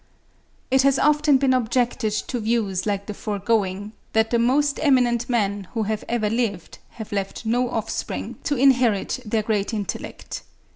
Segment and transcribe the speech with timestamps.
[0.71, 5.67] It has often been objected to views like the foregoing, that the most eminent men
[5.75, 10.41] who have ever lived have left no offspring to inherit their great intellect.